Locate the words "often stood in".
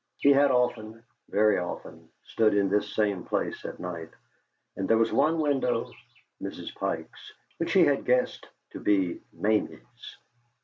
1.59-2.69